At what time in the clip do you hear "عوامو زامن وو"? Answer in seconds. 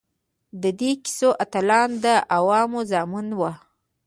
2.35-3.51